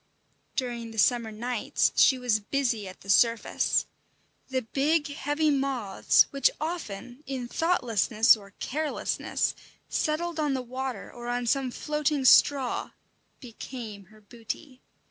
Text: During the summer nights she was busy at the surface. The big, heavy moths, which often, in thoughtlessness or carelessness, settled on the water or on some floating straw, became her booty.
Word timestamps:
During 0.55 0.89
the 0.89 0.97
summer 0.97 1.31
nights 1.31 1.91
she 1.95 2.17
was 2.17 2.39
busy 2.39 2.87
at 2.87 3.01
the 3.01 3.09
surface. 3.11 3.85
The 4.49 4.63
big, 4.63 5.09
heavy 5.09 5.51
moths, 5.51 6.25
which 6.31 6.49
often, 6.59 7.23
in 7.27 7.47
thoughtlessness 7.47 8.35
or 8.35 8.55
carelessness, 8.59 9.53
settled 9.89 10.39
on 10.39 10.55
the 10.55 10.63
water 10.63 11.11
or 11.13 11.27
on 11.27 11.45
some 11.45 11.69
floating 11.69 12.25
straw, 12.25 12.89
became 13.39 14.05
her 14.05 14.21
booty. 14.21 14.81